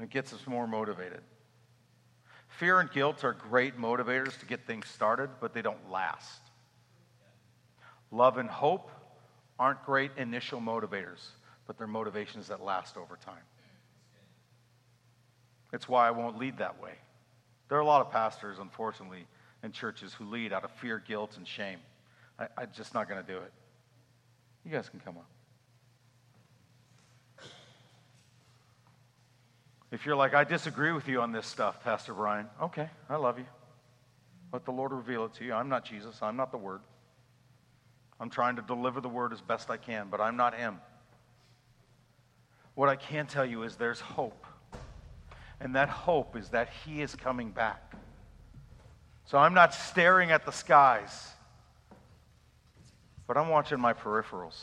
[0.00, 1.20] and it gets us more motivated.
[2.48, 6.40] Fear and guilt are great motivators to get things started, but they don't last.
[8.10, 8.90] Love and hope
[9.58, 11.26] aren't great initial motivators,
[11.66, 13.42] but they're motivations that last over time.
[15.70, 16.94] It's why I won't lead that way.
[17.68, 19.26] There are a lot of pastors, unfortunately,
[19.62, 21.80] in churches who lead out of fear, guilt, and shame.
[22.38, 23.52] I, I'm just not going to do it.
[24.64, 25.28] You guys can come up.
[30.00, 33.38] If you're like, I disagree with you on this stuff, Pastor Brian, okay, I love
[33.38, 33.44] you.
[34.50, 35.52] Let the Lord reveal it to you.
[35.52, 36.80] I'm not Jesus, I'm not the Word.
[38.18, 40.78] I'm trying to deliver the Word as best I can, but I'm not Him.
[42.76, 44.46] What I can tell you is there's hope.
[45.60, 47.92] And that hope is that He is coming back.
[49.26, 51.28] So I'm not staring at the skies,
[53.26, 54.62] but I'm watching my peripherals.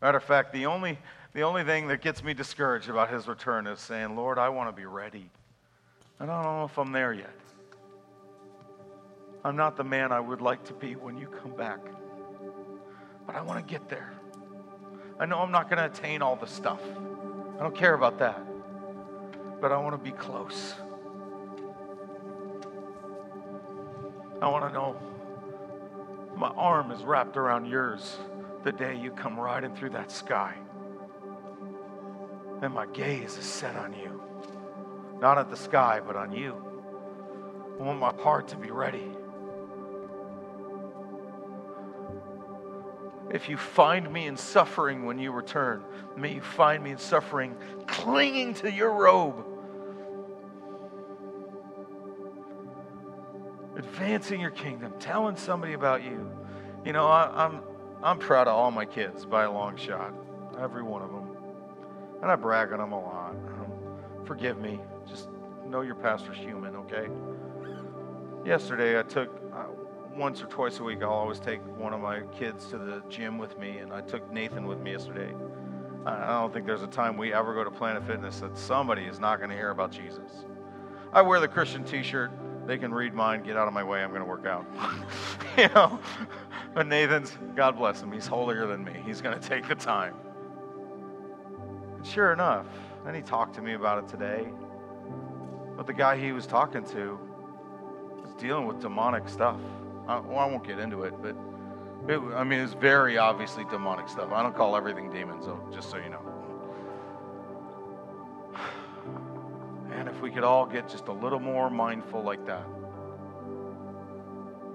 [0.00, 0.98] Matter of fact, the only,
[1.36, 4.70] the only thing that gets me discouraged about his return is saying, Lord, I want
[4.70, 5.28] to be ready.
[6.18, 7.36] And I don't know if I'm there yet.
[9.44, 11.80] I'm not the man I would like to be when you come back.
[13.26, 14.14] But I want to get there.
[15.20, 16.80] I know I'm not going to attain all the stuff.
[17.58, 18.40] I don't care about that.
[19.60, 20.72] But I want to be close.
[24.40, 24.96] I want to know
[26.34, 28.16] my arm is wrapped around yours
[28.64, 30.56] the day you come riding through that sky.
[32.62, 34.22] And my gaze is set on you.
[35.20, 36.54] Not at the sky, but on you.
[37.78, 39.10] I want my heart to be ready.
[43.30, 45.82] If you find me in suffering when you return,
[46.16, 49.44] may you find me in suffering, clinging to your robe,
[53.76, 56.30] advancing your kingdom, telling somebody about you.
[56.84, 57.60] You know, I, am I'm,
[58.04, 60.14] I'm proud of all my kids by a long shot,
[60.60, 61.25] every one of them,
[62.22, 63.30] and I brag on them a lot.
[63.30, 63.72] Um,
[64.24, 65.28] forgive me, just
[65.66, 67.08] know your pastor's human, okay?
[68.44, 69.30] Yesterday, I took
[70.16, 73.38] once or twice a week, I'll always take one of my kids to the gym
[73.38, 75.34] with me, and I took Nathan with me yesterday.
[76.06, 79.18] I don't think there's a time we ever go to Planet Fitness that somebody is
[79.18, 80.46] not going to hear about Jesus.
[81.12, 82.30] I wear the Christian T-shirt.
[82.64, 83.42] They can read mine.
[83.42, 84.02] Get out of my way.
[84.02, 84.64] I'm going to work out.
[85.58, 85.98] you know,
[86.74, 88.12] but Nathan's God bless him.
[88.12, 89.02] He's holier than me.
[89.04, 90.14] He's going to take the time.
[92.12, 92.66] Sure enough,
[93.04, 94.48] then he talked to me about it today.
[95.76, 97.18] But the guy he was talking to
[98.22, 99.60] was dealing with demonic stuff.
[100.06, 101.36] I, well, I won't get into it, but
[102.08, 104.30] it, I mean, it's very obviously demonic stuff.
[104.30, 106.22] I don't call everything demons, though, just so you know.
[109.92, 112.66] And if we could all get just a little more mindful like that.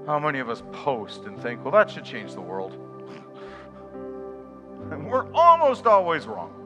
[0.08, 2.72] How many of us post and think, well, that should change the world?
[4.92, 6.61] and we're almost always wrong.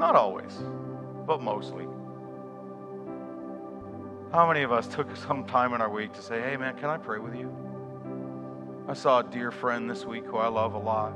[0.00, 0.56] Not always,
[1.26, 1.86] but mostly.
[4.32, 6.86] How many of us took some time in our week to say, hey, man, can
[6.86, 7.54] I pray with you?
[8.88, 11.12] I saw a dear friend this week who I love a lot.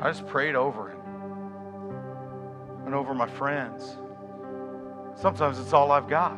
[0.00, 0.98] I just prayed over him
[2.86, 3.96] and over my friends.
[5.14, 6.36] Sometimes it's all I've got.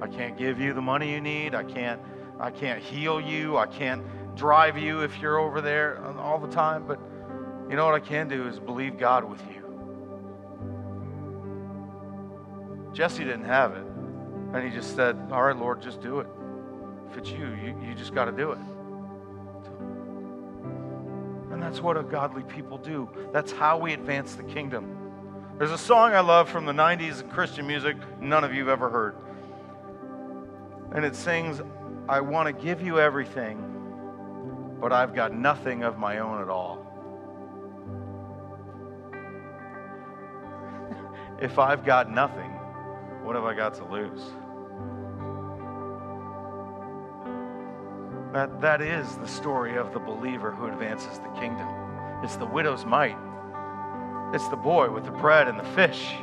[0.00, 1.52] I can't give you the money you need.
[1.52, 2.00] I can't
[2.38, 3.56] I can't heal you.
[3.56, 4.04] I can't
[4.36, 7.00] drive you if you're over there all the time, but
[7.68, 9.65] you know what I can do is believe God with you.
[12.96, 13.84] Jesse didn't have it.
[14.54, 16.26] And he just said, All right, Lord, just do it.
[17.10, 18.58] If it's you, you, you just got to do it.
[21.52, 23.06] And that's what a godly people do.
[23.34, 24.96] That's how we advance the kingdom.
[25.58, 28.70] There's a song I love from the 90s in Christian music, none of you have
[28.70, 29.14] ever heard.
[30.94, 31.60] And it sings,
[32.08, 33.62] I want to give you everything,
[34.80, 36.86] but I've got nothing of my own at all.
[41.42, 42.55] if I've got nothing,
[43.26, 44.22] what have I got to lose?
[48.32, 51.66] That, that is the story of the believer who advances the kingdom.
[52.22, 53.16] It's the widow's mite.
[54.32, 56.14] It's the boy with the bread and the fish.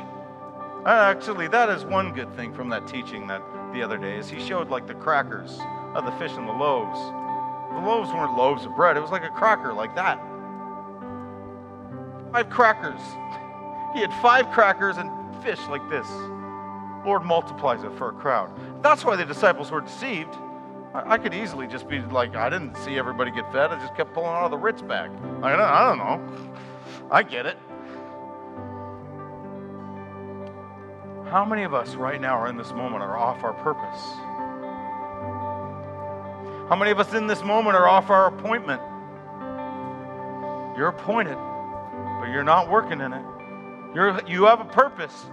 [0.86, 3.42] Uh, actually, that is one good thing from that teaching that
[3.74, 5.58] the other day is he showed like the crackers
[5.94, 6.98] of the fish and the loaves.
[7.74, 8.96] The loaves weren't loaves of bread.
[8.96, 10.18] It was like a cracker like that.
[12.32, 13.00] Five crackers.
[13.92, 15.10] He had five crackers and
[15.42, 16.06] fish like this.
[17.04, 18.50] Lord multiplies it for a crowd.
[18.82, 20.34] That's why the disciples were deceived.
[20.94, 23.72] I, could easily just be like, I didn't see everybody get fed.
[23.72, 25.10] I just kept pulling out the Ritz bag.
[25.42, 26.54] I don't, I don't know.
[27.10, 27.58] I get it.
[31.30, 34.00] How many of us right now are in this moment are off our purpose?
[36.68, 38.80] How many of us in this moment are off our appointment?
[40.78, 41.36] You're appointed,
[42.20, 43.24] but you're not working in it.
[43.94, 45.26] You're, you have a purpose,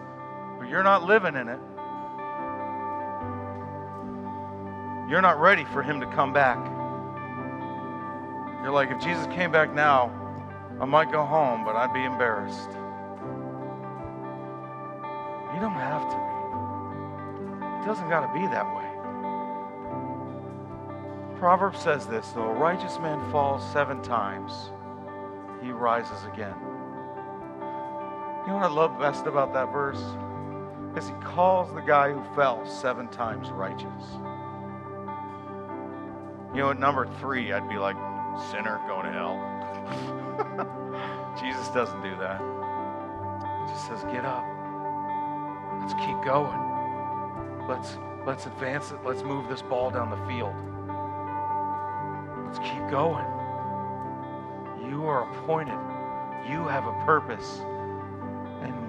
[0.62, 1.59] but you're not living in it.
[5.09, 6.59] You're not ready for him to come back.
[8.62, 10.12] You're like, if Jesus came back now,
[10.80, 12.70] I might go home, but I'd be embarrassed.
[15.55, 17.82] You don't have to be.
[17.82, 18.88] It doesn't got to be that way.
[21.39, 24.70] Proverbs says this though a righteous man falls seven times,
[25.64, 26.53] he rises again.
[28.45, 30.03] You know what I love best about that verse?
[30.96, 34.04] Is he calls the guy who fell seven times righteous.
[36.54, 37.96] You know, at number three, I'd be like,
[38.52, 39.38] sinner going to hell.
[41.42, 42.42] Jesus doesn't do that.
[43.66, 44.44] He just says, get up.
[45.80, 46.60] Let's keep going.
[47.68, 49.00] Let's let's advance it.
[49.06, 50.54] Let's move this ball down the field.
[52.46, 53.26] Let's keep going.
[54.89, 55.80] You are appointed
[56.50, 57.62] You have a purpose,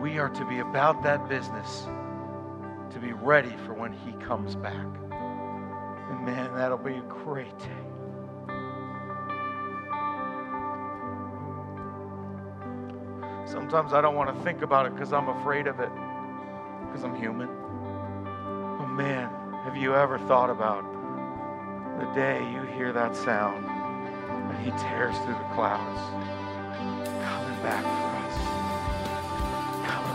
[0.03, 1.87] we are to be about that business
[2.91, 4.75] to be ready for when He comes back.
[4.75, 7.69] And man, that'll be a great day.
[13.47, 15.91] Sometimes I don't want to think about it because I'm afraid of it,
[16.87, 17.49] because I'm human.
[18.81, 19.31] Oh man,
[19.63, 20.83] have you ever thought about
[22.01, 26.01] the day you hear that sound and he tears through the clouds,
[27.23, 28.02] coming back